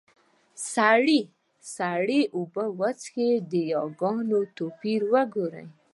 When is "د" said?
3.51-3.53